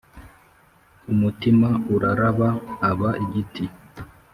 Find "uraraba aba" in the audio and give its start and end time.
1.95-3.09